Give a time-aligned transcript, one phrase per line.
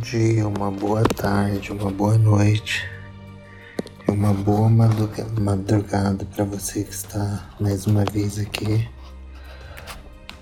[0.00, 2.88] dia, uma boa tarde, uma boa noite
[4.08, 4.66] e uma boa
[5.38, 8.88] madrugada para você que está mais uma vez aqui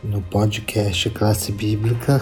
[0.02, 2.21] no podcast Classe Bíblica,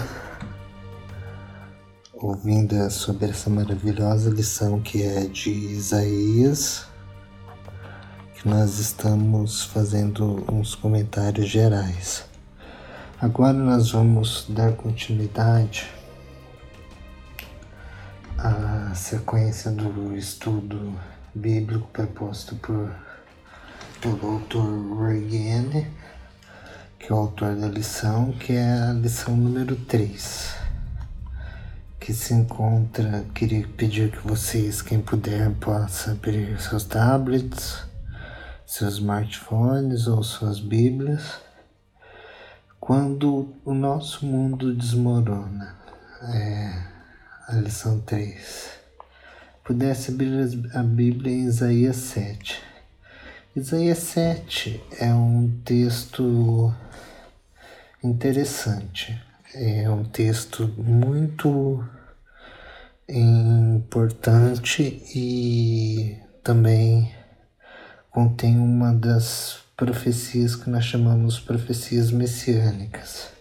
[2.11, 6.87] ouvindo sobre essa maravilhosa lição que é de Isaías,
[8.33, 12.25] que nós estamos fazendo uns comentários gerais.
[13.21, 15.96] Agora nós vamos dar continuidade
[18.37, 20.93] à sequência do estudo
[21.33, 22.91] bíblico proposto por
[24.01, 25.85] pelo autor Reagan,
[26.99, 30.55] que é o autor da lição, que é a lição número 3,
[31.99, 37.83] que se encontra, queria pedir que vocês, quem puder, possa abrir seus tablets,
[38.65, 41.47] seus smartphones ou suas bíblias
[42.87, 45.75] quando o nosso mundo desmorona,
[46.21, 46.96] é
[47.47, 48.71] a lição 3.
[49.63, 52.61] Pudesse abrir a Bíblia em Isaías 7.
[53.55, 56.73] Isaías 7 é um texto
[58.03, 59.17] interessante,
[59.55, 61.83] é um texto muito
[63.07, 67.15] importante e também
[68.11, 73.36] contém uma das profecias que nós chamamos profecias messiânicas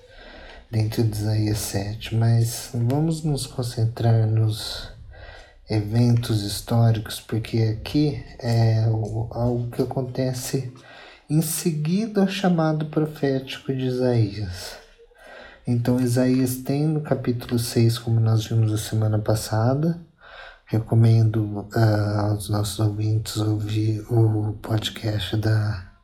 [0.70, 4.88] dentro de Isaías 7, mas vamos nos concentrar nos
[5.68, 10.72] eventos históricos, porque aqui é algo que acontece
[11.28, 14.76] em seguida ao chamado profético de Isaías.
[15.66, 20.00] Então, Isaías tem no capítulo 6, como nós vimos a semana passada,
[20.64, 25.95] recomendo uh, aos nossos ouvintes ouvir o podcast da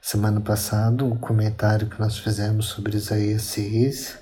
[0.00, 4.18] semana passada, o comentário que nós fizemos sobre Isaías 6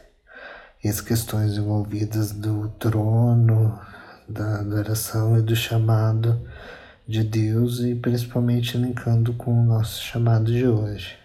[0.83, 3.79] e as questões envolvidas do trono,
[4.29, 6.41] da adoração e do chamado
[7.07, 11.17] de Deus e principalmente linkando com o nosso chamado de hoje.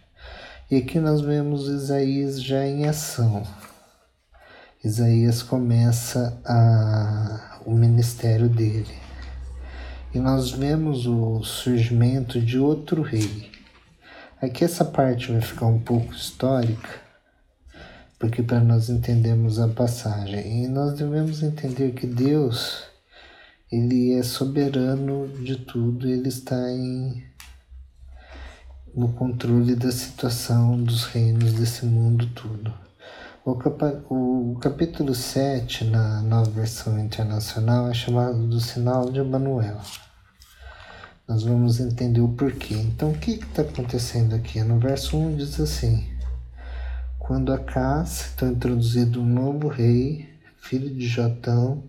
[0.72, 3.44] E aqui nós vemos Isaías já em ação.
[4.83, 8.94] Isaías começa a, o ministério dele.
[10.13, 13.52] E nós vemos o surgimento de outro rei,
[14.43, 16.89] Aqui essa parte vai ficar um pouco histórica,
[18.19, 22.83] porque para nós entendermos a passagem, e nós devemos entender que Deus,
[23.71, 27.23] ele é soberano de tudo, ele está em
[28.93, 32.73] no controle da situação dos reinos desse mundo tudo.
[33.45, 39.79] O, capa, o capítulo 7, na nova versão internacional, é chamado do sinal de Emanuel
[41.28, 42.75] nós vamos entender o porquê.
[42.75, 44.61] Então, o que está acontecendo aqui?
[44.61, 46.06] No verso 1 diz assim:
[47.17, 51.83] Quando Acás está introduzido um novo rei, filho de Jotão,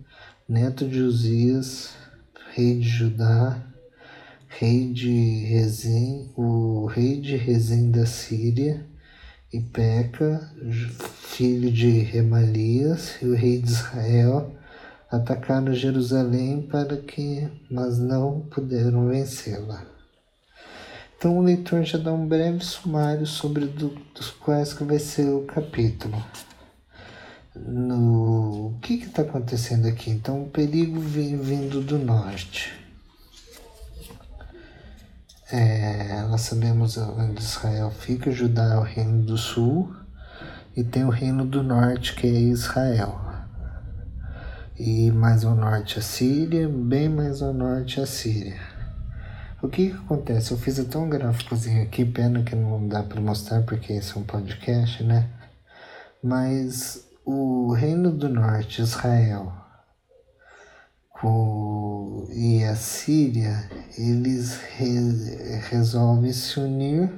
[0.48, 1.90] neto de Uzias,
[2.54, 3.60] rei de Judá,
[4.48, 8.86] rei de Rezim, o rei de Rezim da Síria,
[9.52, 10.48] e Peca,
[11.28, 14.54] filho de Remalias, e o rei de Israel,
[15.16, 19.84] atacaram Jerusalém para que, mas não puderam vencê-la.
[21.16, 25.28] Então o leitor já dá um breve sumário sobre do, dos quais que vai ser
[25.28, 26.22] o capítulo.
[27.54, 30.10] No, o que está acontecendo aqui?
[30.10, 32.72] Então o perigo vem vindo do norte.
[35.50, 39.94] É, nós sabemos onde Israel fica, Judá é o reino do sul
[40.76, 43.23] e tem o reino do norte que é Israel
[44.78, 48.58] e mais ao norte a Síria, bem mais ao norte a Síria.
[49.62, 50.52] O que, que acontece?
[50.52, 54.20] Eu fiz até um gráficozinho aqui, pena que não dá para mostrar porque esse é
[54.20, 55.30] um podcast, né?
[56.22, 59.52] Mas o Reino do Norte, Israel,
[61.22, 67.10] o, e a Síria, eles re, resolvem se unir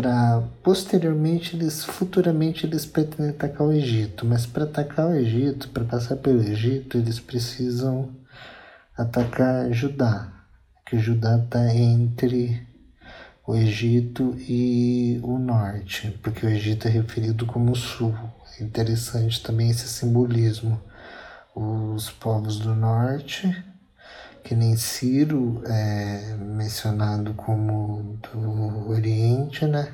[0.00, 5.84] para posteriormente eles futuramente eles pretendem atacar o Egito, mas para atacar o Egito, para
[5.84, 8.08] passar pelo Egito, eles precisam
[8.96, 10.32] atacar Judá,
[10.86, 12.66] que Judá está entre
[13.46, 18.14] o Egito e o norte, porque o Egito é referido como sul.
[18.58, 20.80] É interessante também esse simbolismo.
[21.54, 23.54] Os povos do norte
[24.42, 29.92] que nem Ciro é mencionado como do Oriente, né?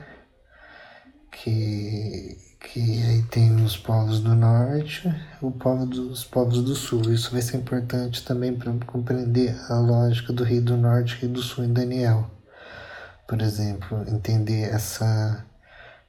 [1.31, 5.13] Que, que aí tem os povos do norte,
[5.43, 7.13] o povo dos povos do sul.
[7.13, 11.43] Isso vai ser importante também para compreender a lógica do rei do norte e do
[11.43, 12.31] sul em Daniel.
[13.29, 15.45] Por exemplo, entender essa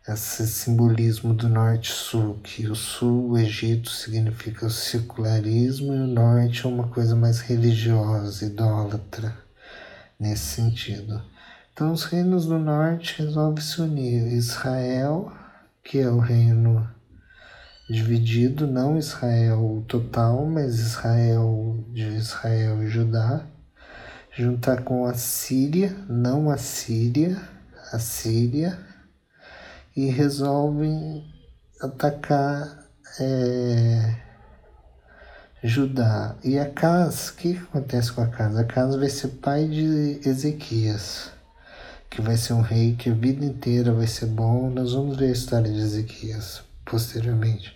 [0.08, 6.66] esse simbolismo do norte-sul, que o sul, o Egito, significa o secularismo e o norte
[6.66, 9.38] é uma coisa mais religiosa, idólatra,
[10.18, 11.22] nesse sentido.
[11.74, 14.32] Então, os reinos do norte resolvem se unir.
[14.32, 15.30] Israel,
[15.84, 16.90] que é o reino
[17.90, 23.46] dividido, não Israel total, mas Israel de Israel e Judá,
[24.32, 27.38] juntar com a Síria, não a Síria,
[27.92, 28.87] a Síria,
[29.98, 31.26] e resolvem
[31.82, 32.88] atacar
[33.20, 34.16] é,
[35.64, 36.36] Judá.
[36.44, 38.56] E Acas, o que acontece com Acas?
[38.56, 41.32] Acas vai ser pai de Ezequias,
[42.12, 44.70] que vai ser um rei que a vida inteira vai ser bom.
[44.70, 47.76] Nós vamos ver a história de Ezequias posteriormente.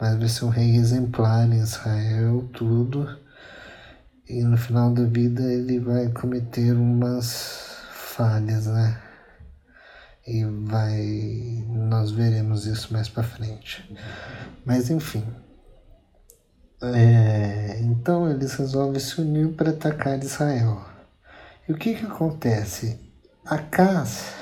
[0.00, 3.16] Mas vai ser um rei exemplar em Israel, tudo.
[4.28, 9.09] E no final da vida ele vai cometer umas falhas, né?
[10.26, 13.88] E vai nós veremos isso mais para frente.
[14.64, 15.24] Mas enfim,
[16.82, 20.84] é, então eles resolvem se unir para atacar Israel.
[21.68, 22.98] E o que que acontece?
[23.44, 24.32] Acas,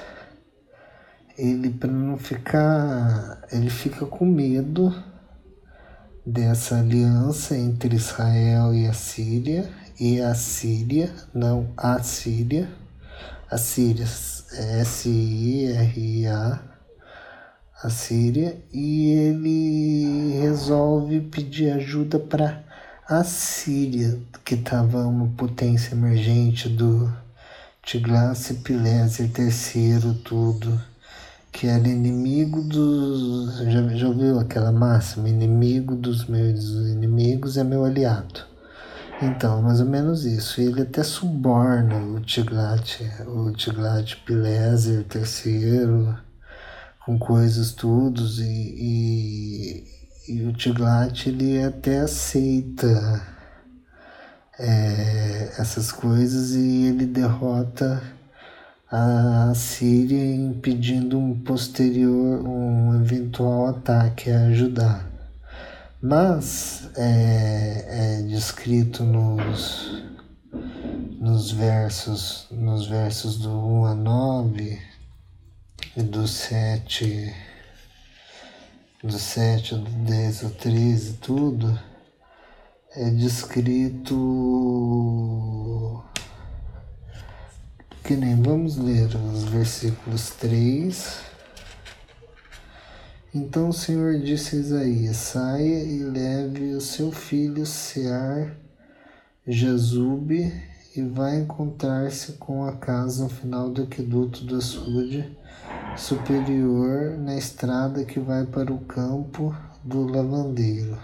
[1.36, 4.94] ele para não ficar, ele fica com medo
[6.24, 12.68] dessa aliança entre Israel e a Síria e a Síria, não a Síria,
[13.50, 14.06] a Síria
[14.82, 16.58] S-I-R-I-A,
[17.82, 22.64] a Síria, e ele resolve pedir ajuda para
[23.08, 27.12] a Síria, que estava uma potência emergente do
[27.82, 30.80] Tiglath-Pileser III, tudo,
[31.52, 33.58] que era inimigo dos...
[33.70, 35.28] Já, já ouviu aquela máxima?
[35.28, 38.46] Inimigo dos meus inimigos é meu aliado.
[39.20, 40.60] Então, mais ou menos isso.
[40.60, 46.14] Ele até suborna o Tiglat, o Tiglat Pileser III,
[47.04, 49.84] com coisas todos, e, e,
[50.28, 53.20] e, o Tiglat ele até aceita
[54.58, 58.00] é, essas coisas e ele derrota
[58.90, 65.07] a Síria impedindo um posterior, um eventual ataque a Judá.
[66.00, 70.00] Mas é, é descrito nos,
[71.18, 74.80] nos versos nos versos do 1 a 9
[75.96, 77.34] e do 7
[79.02, 81.76] do 7 do 10 ao 13 tudo
[82.94, 84.14] é descrito
[88.04, 91.37] que nem vamos ler os versículos 3
[93.38, 98.56] então o Senhor disse a Isaías: Saia e leve o seu filho Sear
[99.46, 100.52] Jazube
[100.96, 105.36] e vai encontrar-se com a casa no final do aqueduto do açude
[105.96, 110.98] superior na estrada que vai para o campo do lavandeiro.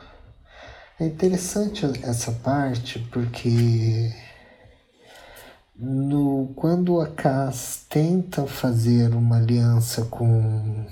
[0.98, 4.12] É interessante essa parte porque
[5.76, 10.84] no, quando Acas tenta fazer uma aliança com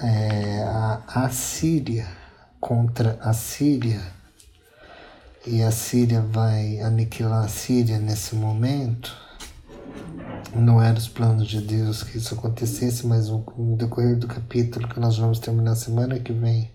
[0.00, 2.06] é, a, a Síria
[2.60, 4.00] contra a Síria
[5.46, 9.14] e a Síria vai aniquilar a Síria nesse momento.
[10.54, 15.00] Não eram os planos de Deus que isso acontecesse, mas no decorrer do capítulo que
[15.00, 16.70] nós vamos terminar semana que vem,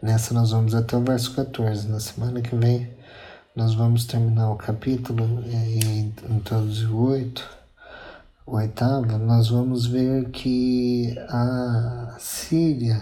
[0.00, 1.88] nessa nós vamos até o verso 14.
[1.88, 2.90] Na semana que vem
[3.54, 7.59] nós vamos terminar o capítulo e introduzir o 8
[8.50, 13.00] oitava, nós vamos ver que a Síria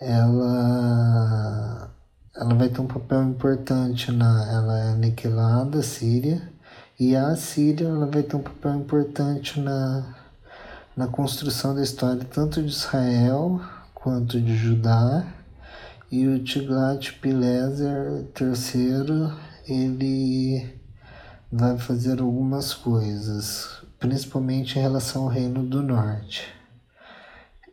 [0.00, 1.90] ela,
[2.34, 6.52] ela vai ter um papel importante na ela é aniquilada a Síria
[6.98, 10.16] e a Síria ela vai ter um papel importante na,
[10.96, 13.60] na construção da história tanto de Israel
[13.94, 15.24] quanto de Judá
[16.10, 19.32] e o Tiglat-Pileser III
[19.68, 20.85] ele
[21.50, 26.44] vai fazer algumas coisas, principalmente em relação ao Reino do Norte.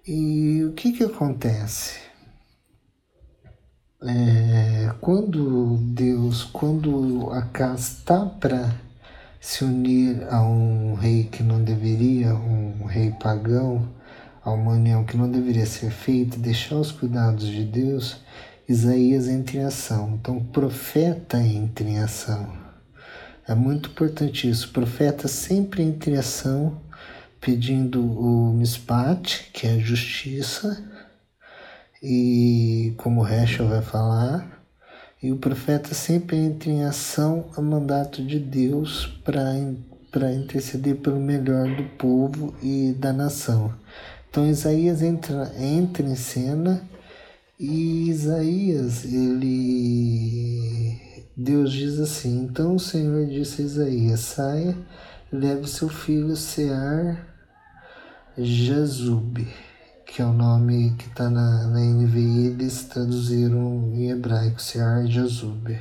[0.06, 1.98] E o que, que acontece?
[4.02, 8.76] É, quando Deus, quando a casa está para
[9.40, 13.88] se unir a um rei que não deveria, um rei pagão,
[14.44, 18.18] a uma união que não deveria ser feita, deixar os cuidados de Deus,
[18.68, 20.18] Isaías entra em ação.
[20.20, 22.63] Então, profeta entra em ação.
[23.48, 24.68] É muito importante isso.
[24.68, 26.82] O profeta sempre em criação,
[27.42, 30.82] pedindo o mispat, que é a justiça,
[32.02, 34.64] e como o Heschel vai falar,
[35.22, 41.74] e o profeta sempre entra em ação a mandato de Deus para interceder pelo melhor
[41.76, 43.74] do povo e da nação.
[44.30, 46.82] Então Isaías entra, entra em cena
[47.60, 51.00] e Isaías, ele.
[51.36, 54.78] Deus diz assim: Então o Senhor disse a Isaías: Saia,
[55.32, 57.26] leve seu filho Sear
[58.38, 59.48] Jazub,
[60.06, 65.76] que é o nome que está na, na NVI, eles traduziram em hebraico, Sear Jazub.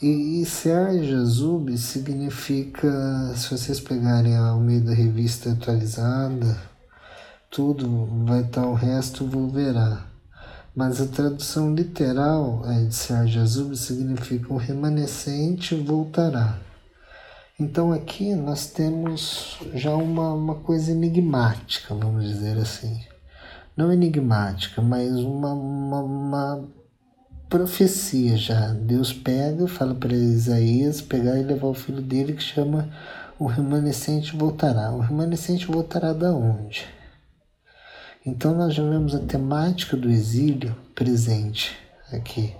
[0.00, 6.56] E, e Sear Jazub significa, se vocês pegarem a Almeida Revista Atualizada,
[7.50, 10.07] tudo vai estar o resto volverá.
[10.78, 16.56] Mas a tradução literal é de Sear Jazub significa o remanescente voltará.
[17.58, 22.96] Então aqui nós temos já uma, uma coisa enigmática, vamos dizer assim.
[23.76, 26.68] Não enigmática, mas uma, uma, uma
[27.48, 28.68] profecia já.
[28.68, 32.88] Deus pega, fala para Isaías pegar e levar o filho dele que chama
[33.36, 34.92] o remanescente voltará.
[34.92, 36.86] O remanescente voltará da onde?
[38.28, 41.74] Então nós já vemos a temática do exílio presente
[42.12, 42.54] aqui.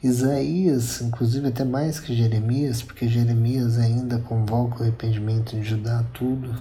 [0.00, 6.54] Isaías, inclusive até mais que Jeremias, porque Jeremias ainda convoca o arrependimento de Judá tudo,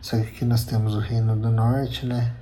[0.00, 2.36] só que aqui nós temos o reino do norte, né?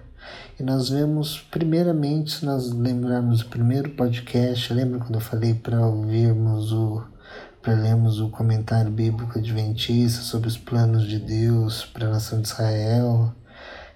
[0.60, 5.80] E nós vemos, primeiramente, se nós lembrarmos o primeiro podcast, lembra quando eu falei para
[5.86, 7.02] ouvirmos o,
[7.62, 12.48] para lermos o comentário bíblico adventista sobre os planos de Deus para a nação de
[12.48, 13.32] Israel?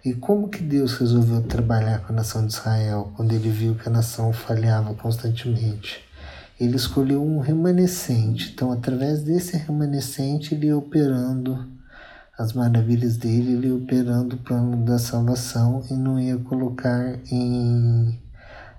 [0.05, 3.89] E como que Deus resolveu trabalhar com a nação de Israel quando ele viu que
[3.89, 6.11] a nação falhava constantemente?
[6.61, 8.53] ele escolheu um remanescente.
[8.53, 11.67] Então, através desse remanescente, ele ia operando
[12.39, 18.21] as maravilhas dele, ele ia operando o plano da salvação e não ia colocar em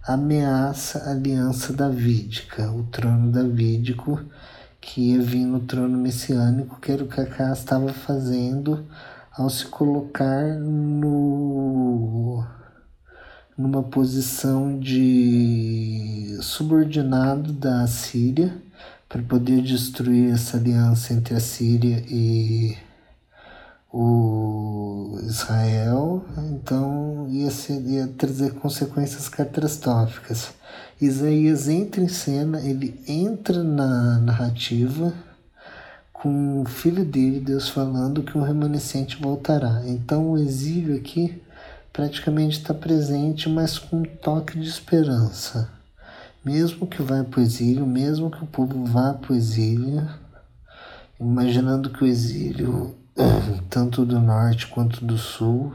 [0.08, 4.20] ameaça a aliança davídica, o trono davídico
[4.80, 8.86] que ia vir no trono messiânico, que era o que Acá estava fazendo
[9.32, 12.44] ao se colocar no
[13.58, 18.56] numa posição de subordinado da Síria
[19.08, 22.76] para poder destruir essa aliança entre a Síria e
[23.94, 30.54] o Israel, então ia, ser, ia trazer consequências catastróficas.
[31.00, 35.14] Isaías entra em cena, ele entra na narrativa
[36.22, 39.82] com o filho dele, Deus falando que um remanescente voltará.
[39.88, 41.42] Então o exílio aqui
[41.92, 45.68] praticamente está presente, mas com um toque de esperança.
[46.46, 50.08] Mesmo que vá para o exílio, mesmo que o povo vá para o exílio,
[51.20, 52.96] imaginando que o exílio,
[53.68, 55.74] tanto do norte quanto do sul,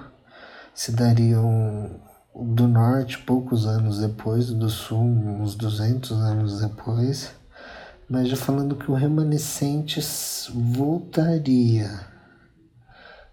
[0.72, 1.90] se dariam
[2.34, 7.32] do norte poucos anos depois, do sul uns 200 anos depois,
[8.08, 10.00] mas já falando que o remanescente
[10.52, 12.16] voltaria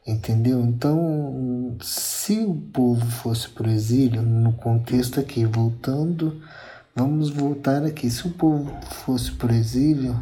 [0.06, 0.62] Entendeu?
[0.62, 6.42] Então, se o povo fosse para o exílio, no contexto aqui, voltando,
[6.94, 8.10] vamos voltar aqui.
[8.10, 8.70] Se o povo
[9.06, 10.20] fosse para o exílio,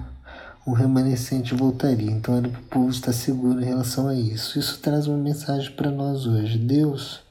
[0.68, 2.12] o remanescente voltaria.
[2.12, 4.60] Então, era para o povo estar seguro em relação a isso.
[4.60, 6.60] Isso traz uma mensagem para nós hoje.
[6.60, 7.22] Deus,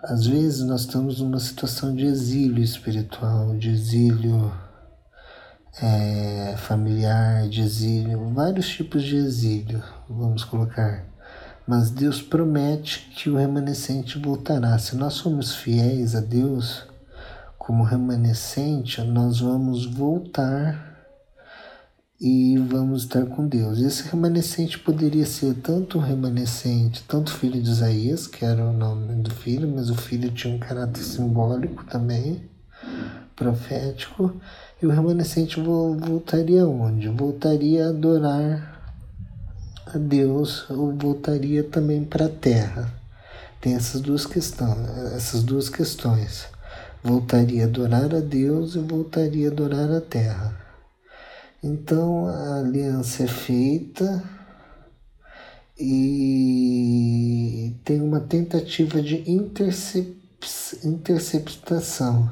[0.00, 4.52] às vezes, nós estamos numa situação de exílio espiritual, de exílio
[5.82, 11.08] é, familiar, de exílio, vários tipos de exílio, vamos colocar
[11.68, 14.78] mas Deus promete que o remanescente voltará.
[14.78, 16.82] Se nós somos fiéis a Deus
[17.58, 20.96] como remanescente, nós vamos voltar
[22.18, 23.80] e vamos estar com Deus.
[23.80, 28.72] Esse remanescente poderia ser tanto o remanescente, tanto o filho de Isaías, que era o
[28.72, 32.48] nome do filho, mas o filho tinha um caráter simbólico também,
[33.36, 34.40] profético,
[34.80, 37.08] e o remanescente voltaria onde?
[37.08, 38.78] Voltaria a adorar
[39.86, 42.92] a Deus ou voltaria também para a terra.
[43.60, 46.46] Tem essas duas questões, essas duas questões.
[47.02, 50.56] Voltaria a adorar a Deus e voltaria a adorar a terra.
[51.62, 54.22] Então a aliança é feita
[55.76, 60.16] e tem uma tentativa de intercep
[60.84, 62.30] interceptação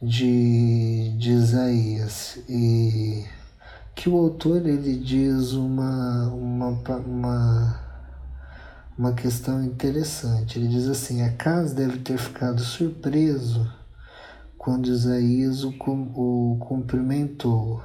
[0.00, 3.24] de, de Isaías e
[3.94, 7.80] que o autor ele diz uma, uma, uma,
[8.98, 10.58] uma questão interessante.
[10.58, 13.70] Ele diz assim: Acas deve ter ficado surpreso
[14.58, 17.82] quando Isaías o, o cumprimentou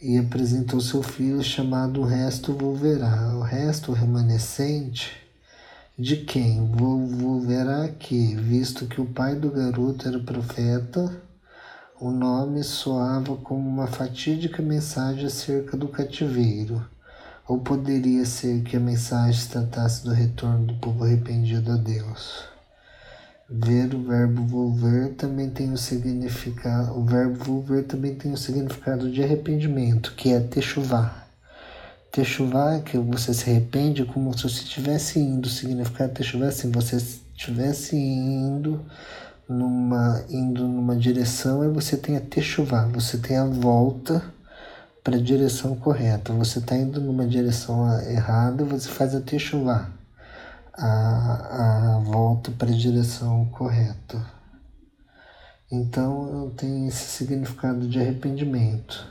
[0.00, 3.36] e apresentou seu filho chamado O Resto Volverá.
[3.36, 5.12] O resto, o remanescente,
[5.98, 6.66] de quem?
[6.66, 11.22] Volverá que, visto que o pai do garoto era profeta
[12.02, 16.84] o nome soava como uma fatídica mensagem acerca do cativeiro.
[17.46, 22.42] Ou poderia ser que a mensagem tratasse do retorno do povo arrependido a Deus?
[23.48, 29.08] Ver o verbo volver também tem o significado, o verbo volver também tem o significado
[29.08, 31.21] de arrependimento, que é techuvá.
[32.12, 36.96] Techuvá que você se arrepende como se você estivesse indo, significado techuvá é assim, você
[36.96, 38.84] estivesse indo
[39.48, 44.22] numa indo numa direção e você tem a techuvá, você tem a volta
[45.02, 46.32] para a direção correta.
[46.34, 49.90] Você está indo numa direção errada, você faz a techuvá,
[50.74, 54.22] a, a volta para a direção correta.
[55.70, 59.06] Então tem esse significado de arrependimento.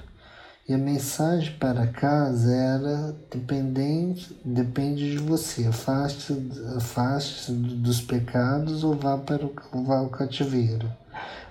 [0.71, 5.67] E a mensagem para casa era dependente, depende de você.
[5.67, 6.33] Afaste,
[6.77, 10.89] afaste dos pecados ou vá para o, vá ao cativeiro,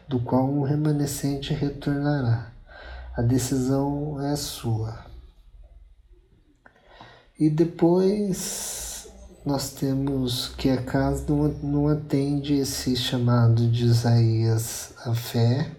[0.09, 2.51] do qual um remanescente retornará.
[3.15, 5.05] A decisão é sua.
[7.39, 9.07] E depois
[9.45, 15.71] nós temos que a casa não, não atende esse chamado de Isaías à fé,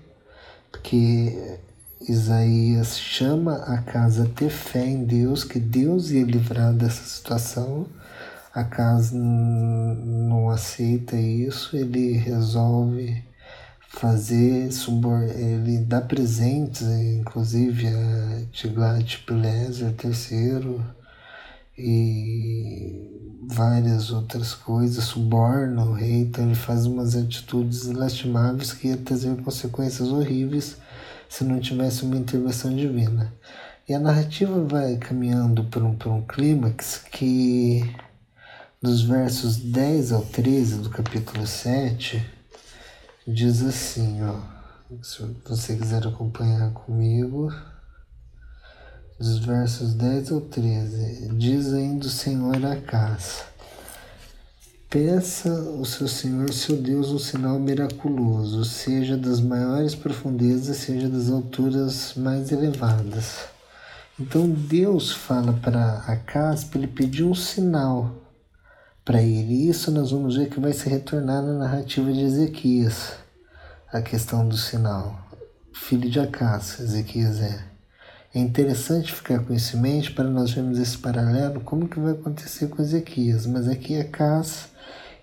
[0.71, 1.60] porque
[2.08, 7.86] Isaías chama a casa a ter fé em Deus, que Deus ia livrar dessa situação.
[8.53, 13.24] A casa não aceita isso, ele resolve
[13.88, 14.70] fazer,
[15.36, 20.81] ele dá presentes, inclusive a Tiglat-Pileser III
[21.77, 28.98] e várias outras coisas, suborna o rei, então ele faz umas atitudes lastimáveis que ia
[28.98, 30.77] trazer consequências horríveis
[31.31, 33.33] se não tivesse uma intervenção divina.
[33.88, 37.89] E a narrativa vai caminhando por um, por um clímax que,
[38.81, 42.21] dos versos 10 ao 13 do capítulo 7,
[43.25, 44.41] diz assim, ó,
[45.01, 47.50] se você quiser acompanhar comigo,
[49.17, 53.45] dos versos 10 ao 13, diz ainda o Senhor a casa,
[54.91, 61.29] peça ao seu Senhor, seu Deus, um sinal miraculoso, seja das maiores profundezas, seja das
[61.29, 63.37] alturas mais elevadas.
[64.20, 68.13] Então Deus fala para Acas para ele pedir um sinal
[69.05, 69.70] para ele.
[69.70, 73.13] Isso nós vamos ver que vai se retornar na narrativa de Ezequias,
[73.94, 75.18] a questão do sinal.
[75.72, 77.71] Filho de Acás, Ezequias é.
[78.33, 82.13] É interessante ficar com isso em mente para nós vermos esse paralelo, como que vai
[82.13, 83.46] acontecer com Ezequias.
[83.46, 84.70] Mas aqui Acás,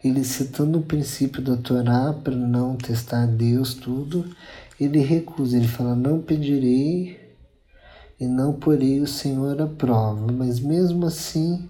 [0.05, 4.27] ele citando o princípio da Torá para não testar Deus tudo,
[4.79, 7.19] ele recusa, ele fala, não pedirei
[8.21, 10.31] e não porei o Senhor à prova.
[10.31, 11.67] Mas mesmo assim,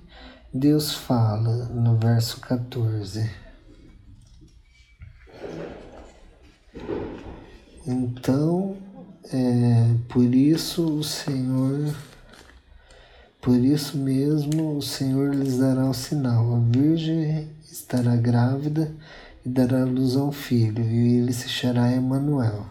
[0.53, 3.31] Deus fala no verso 14.
[7.87, 8.48] Então, é,
[10.09, 11.95] por isso o Senhor,
[13.41, 16.57] por isso mesmo o Senhor lhes dará o sinal.
[16.57, 18.91] A Virgem estará grávida
[19.45, 22.67] e dará luz a um filho, e ele se chamará Emanuel.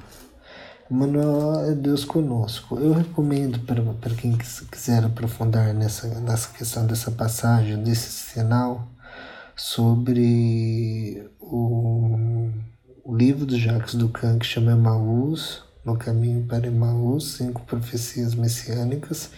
[0.89, 2.79] Emanuel é Deus conosco.
[2.79, 3.83] Eu recomendo para,
[4.15, 4.37] quem
[4.71, 8.87] quiser aprofundar nessa, nessa questão dessa passagem, desse sinal,
[9.55, 12.49] sobre o,
[13.03, 19.29] o livro do Jacques Ducan que chama Emaús, No Caminho para Emaús, Cinco Profecias Messiânicas.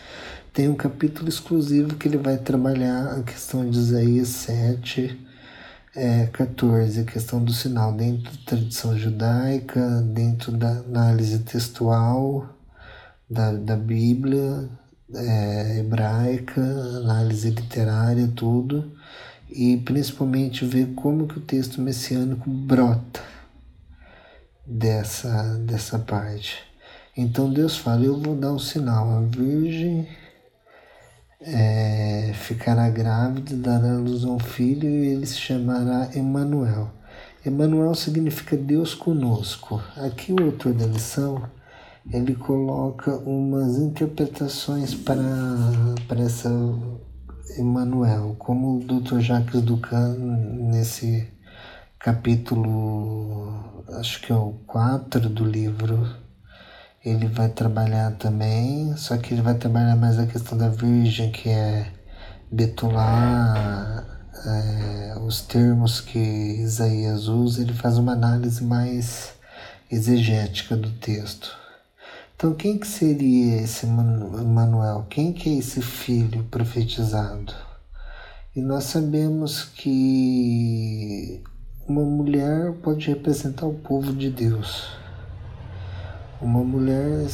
[0.52, 5.28] Tem um capítulo exclusivo que ele vai trabalhar a questão de Isaías 7,
[5.96, 12.50] é, 14, a questão do sinal dentro da tradição judaica, dentro da análise textual
[13.30, 14.68] da, da Bíblia
[15.14, 16.64] é, hebraica,
[16.98, 18.92] análise literária, tudo,
[19.48, 23.29] e principalmente ver como que o texto messiânico brota
[24.70, 26.60] dessa, dessa parte.
[27.18, 30.08] Então Deus fala, eu vou dar um sinal, a virgem
[31.42, 36.92] é, ficará grávida, dará luz a um filho e ele se chamará Emanuel.
[37.46, 39.82] Emanuel significa Deus conosco.
[39.98, 41.42] Aqui o autor da lição
[42.12, 45.24] ele coloca umas interpretações para,
[46.08, 46.50] para essa
[47.58, 49.20] Emanuel, como o Dr.
[49.20, 51.28] Jacques Ducan nesse
[52.00, 56.08] capítulo, acho que é o 4 do livro
[57.04, 61.50] ele vai trabalhar também, só que ele vai trabalhar mais a questão da virgem, que
[61.50, 61.92] é
[62.52, 64.06] betular
[64.46, 69.34] é, os termos que Isaías usa, ele faz uma análise mais
[69.90, 71.58] exegética do texto.
[72.36, 75.06] Então, quem que seria esse Manuel?
[75.10, 77.54] Quem que é esse filho profetizado?
[78.56, 81.44] E nós sabemos que
[81.90, 84.92] uma mulher pode representar o povo de Deus.
[86.40, 87.26] Uma mulher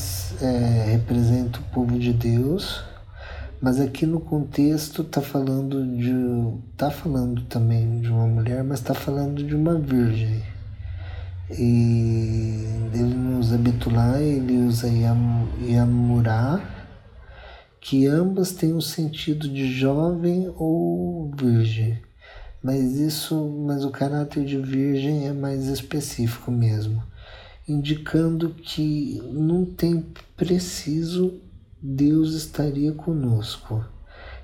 [0.42, 2.82] é, representa o povo de Deus,
[3.62, 6.14] Mas aqui no contexto tá falando de
[6.78, 10.42] tá falando também de uma mulher, mas tá falando de uma virgem.
[11.52, 16.62] E ele não usa Betulá, ele usa Yamurá,
[17.82, 22.00] que ambas têm o um sentido de jovem ou virgem.
[22.66, 27.04] Mas isso, mas o caráter de virgem é mais específico mesmo,
[27.68, 31.40] indicando que num tempo preciso
[31.80, 33.86] Deus estaria conosco.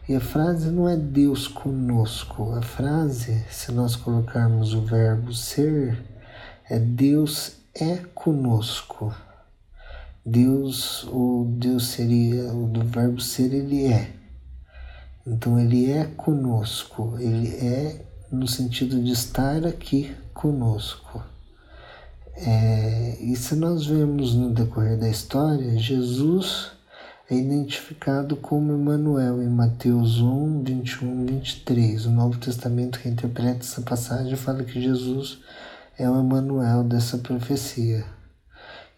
[0.08, 5.98] E a frase não é Deus conosco, a frase, se nós colocarmos o verbo ser,
[6.70, 9.12] é Deus é conosco.
[10.24, 14.12] Deus, o Deus seria, o do verbo ser, ele é.
[15.26, 21.22] Então ele é conosco, ele é no sentido de estar aqui conosco.
[22.36, 26.72] É, e se nós vemos no decorrer da história, Jesus
[27.30, 32.06] é identificado como Emmanuel em Mateus 1, 21, 23.
[32.06, 35.40] O Novo Testamento que interpreta essa passagem fala que Jesus
[35.98, 38.06] é o Emanuel dessa profecia.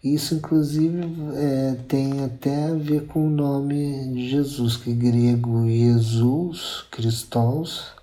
[0.02, 1.00] Isso, inclusive,
[1.34, 7.94] é, tem até a ver com o nome de Jesus, que é grego Jesus, Christos,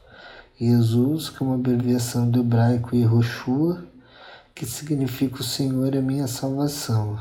[0.63, 3.83] Jesus, que é uma abreviação do hebraico Yehoshua,
[4.53, 7.19] que significa o Senhor é minha salvação.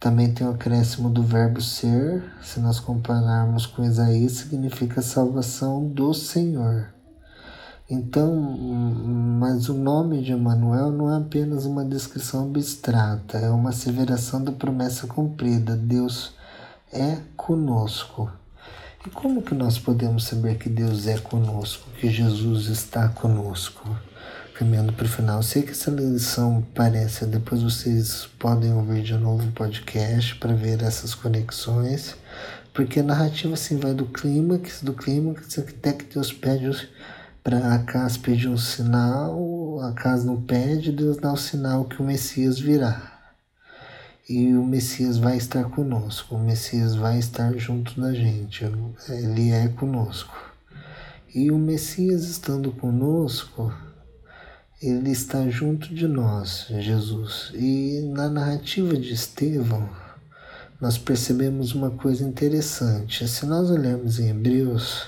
[0.00, 6.12] Também tem o acréscimo do verbo ser, se nós compararmos com Isaías, significa salvação do
[6.12, 6.88] Senhor.
[7.88, 14.42] Então, mas o nome de Emanuel não é apenas uma descrição abstrata, é uma asseveração
[14.42, 15.76] da promessa cumprida.
[15.76, 16.34] Deus
[16.92, 18.28] é conosco.
[19.06, 23.96] E como que nós podemos saber que Deus é conosco, que Jesus está conosco?
[24.52, 29.46] Caminhando para o final, sei que essa lição parece, depois vocês podem ouvir de novo
[29.46, 32.16] o podcast para ver essas conexões,
[32.74, 36.88] porque a narrativa assim vai do clímax, do clímax até que Deus pede
[37.44, 42.58] para Acas pedir um sinal, Acas não pede, Deus dá o sinal que o Messias
[42.58, 43.15] virá.
[44.28, 48.64] E o Messias vai estar conosco, o Messias vai estar junto da gente,
[49.08, 50.34] ele é conosco.
[51.32, 53.72] E o Messias estando conosco,
[54.82, 57.52] ele está junto de nós, Jesus.
[57.54, 59.88] E na narrativa de Estevão,
[60.80, 63.28] nós percebemos uma coisa interessante.
[63.28, 65.06] Se nós olharmos em Hebreus,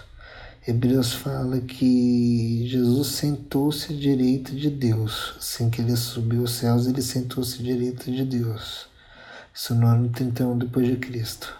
[0.64, 5.34] Hebreus fala que Jesus sentou-se à direita de Deus.
[5.38, 8.86] Assim que ele subiu aos céus, ele sentou-se à direita de Deus.
[9.58, 11.52] Isso no ano 31 depois de Cristo.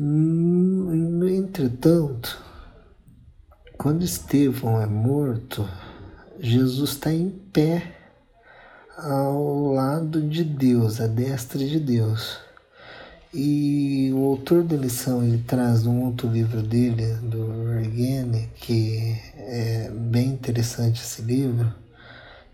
[0.00, 2.36] Hum, entretanto,
[3.78, 5.68] quando Estevão é morto,
[6.40, 7.94] Jesus está em pé
[8.98, 12.38] ao lado de Deus, à destra de Deus.
[13.32, 19.92] E o autor da lição ele traz um outro livro dele, do Ergene, que é
[19.92, 21.72] bem interessante esse livro,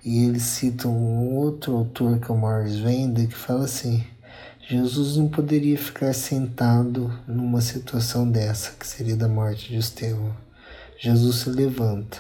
[0.05, 4.05] e ele cita um outro autor que é o Morris Venda, que fala assim:
[4.69, 10.35] Jesus não poderia ficar sentado numa situação dessa, que seria da morte de Estevão.
[10.99, 12.19] Jesus se levanta.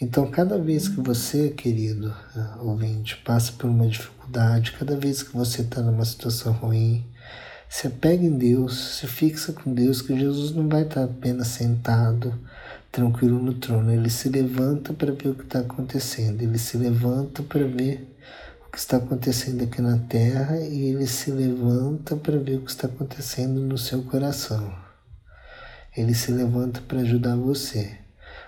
[0.00, 5.36] Então, cada vez que você, querido uh, ouvinte, passa por uma dificuldade, cada vez que
[5.36, 7.04] você está numa situação ruim,
[7.68, 12.32] se apega em Deus, se fixa com Deus, que Jesus não vai estar apenas sentado,
[12.90, 13.92] tranquilo no trono.
[13.92, 16.42] Ele se levanta para ver o que está acontecendo.
[16.42, 18.16] Ele se levanta para ver
[18.66, 22.70] o que está acontecendo aqui na terra e ele se levanta para ver o que
[22.70, 24.72] está acontecendo no seu coração.
[25.96, 27.96] Ele se levanta para ajudar você.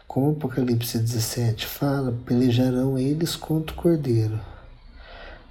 [0.07, 4.41] Como Apocalipse 17 fala, pelejarão eles contra o cordeiro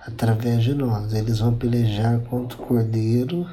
[0.09, 1.13] através de nós.
[1.13, 3.47] Eles vão pelejar contra o Cordeiro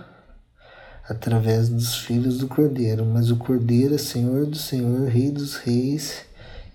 [1.08, 6.22] através dos filhos do Cordeiro, mas o Cordeiro é Senhor do Senhor, Rei dos Reis,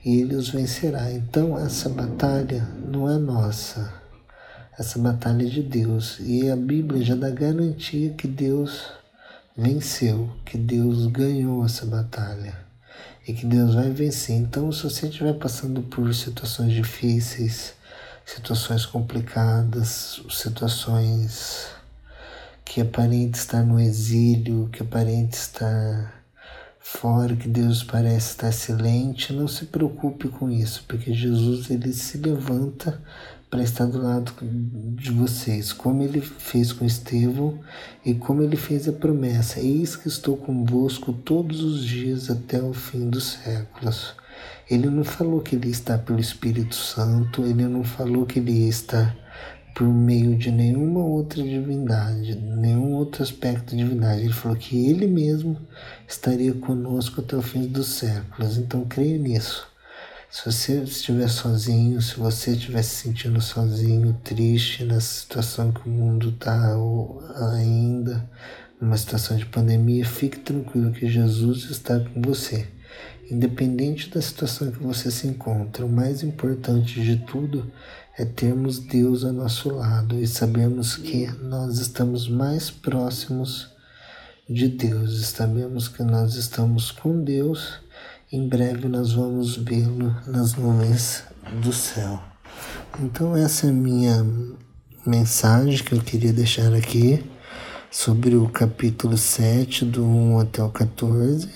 [0.03, 1.11] e ele os vencerá.
[1.11, 3.93] Então essa batalha não é nossa,
[4.77, 6.17] essa batalha é de Deus.
[6.19, 8.87] E a Bíblia já dá garantia que Deus
[9.55, 12.55] venceu, que Deus ganhou essa batalha
[13.27, 14.35] e que Deus vai vencer.
[14.35, 17.73] Então, se você estiver passando por situações difíceis,
[18.25, 21.67] situações complicadas, situações
[22.63, 26.21] que aparente estar no exílio, que aparente estar
[26.80, 32.17] fora, que Deus parece estar silente, não se preocupe com isso, porque Jesus ele se
[32.17, 33.02] levanta
[33.50, 37.60] para estar do lado de vocês, como ele fez com Estevão
[38.06, 42.74] e como ele fez a promessa: Eis que estou convosco todos os dias até o
[42.74, 44.15] fim dos séculos.
[44.69, 49.13] Ele não falou que ele está pelo Espírito Santo, ele não falou que ele está
[49.73, 54.21] por meio de nenhuma outra divindade, nenhum outro aspecto de divindade.
[54.21, 55.57] Ele falou que ele mesmo
[56.07, 58.57] estaria conosco até o fim dos séculos.
[58.57, 59.67] Então creia nisso.
[60.29, 65.91] Se você estiver sozinho, se você estiver se sentindo sozinho, triste nessa situação que o
[65.91, 66.73] mundo está
[67.53, 68.29] ainda,
[68.79, 72.65] numa situação de pandemia, fique tranquilo que Jesus está com você.
[73.29, 79.24] Independente da situação que você se encontra, o mais importante de tudo é termos Deus
[79.24, 83.69] ao nosso lado e sabermos que nós estamos mais próximos
[84.50, 87.80] de Deus, sabemos que nós estamos com Deus,
[88.32, 91.24] em breve nós vamos vê-lo nas nuvens
[91.63, 92.21] do céu.
[93.00, 94.26] Então, essa é a minha
[95.06, 97.24] mensagem que eu queria deixar aqui
[97.89, 101.50] sobre o capítulo 7, do 1 até o 14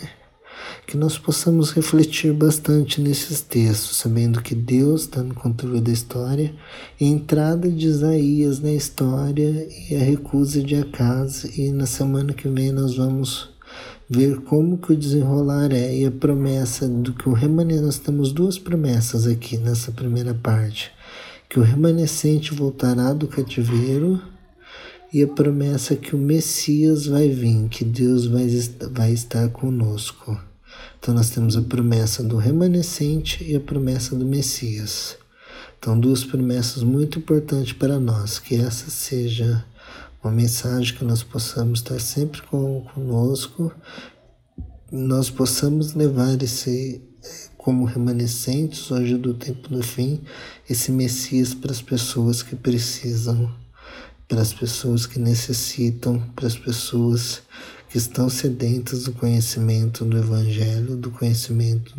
[0.85, 6.53] que nós possamos refletir bastante nesses textos, sabendo que Deus está no controle da história,
[6.99, 12.47] a entrada de Isaías na história e a recusa de Acas, e na semana que
[12.47, 13.49] vem nós vamos
[14.09, 18.31] ver como que o desenrolar é e a promessa do que o remanescente, nós temos
[18.31, 20.91] duas promessas aqui nessa primeira parte,
[21.49, 24.21] que o remanescente voltará do cativeiro
[25.13, 28.47] e a promessa que o Messias vai vir, que Deus vai,
[28.91, 30.39] vai estar conosco.
[30.99, 35.17] Então nós temos a promessa do remanescente e a promessa do Messias.
[35.77, 39.63] Então duas promessas muito importantes para nós, que essa seja
[40.23, 43.71] uma mensagem que nós possamos estar sempre com, conosco,
[44.91, 47.01] nós possamos levar esse
[47.57, 50.21] como remanescentes hoje do tempo do fim,
[50.69, 53.51] esse Messias para as pessoas que precisam,
[54.27, 57.41] para as pessoas que necessitam, para as pessoas
[57.89, 61.93] que estão sedentas do conhecimento do Evangelho, do conhecimento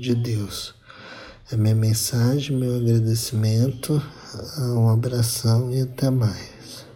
[0.00, 0.74] de Deus.
[1.50, 4.02] É minha mensagem, meu agradecimento,
[4.58, 6.86] um abração e até mais.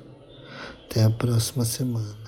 [0.84, 2.25] Até a próxima semana.